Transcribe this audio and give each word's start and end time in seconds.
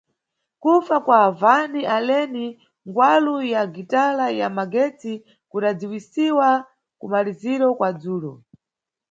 Kufa 0.61 0.95
kwa 1.05 1.21
Van 1.41 1.73
Halen, 1.89 2.33
ngwalu 2.89 3.35
ya 3.53 3.61
gitala 3.75 4.25
ya 4.39 4.47
magetsi, 4.57 5.11
kudadziwisiwa 5.49 6.49
kumaliziro 6.99 7.67
kwa 7.77 7.89
dzulo. 7.99 8.31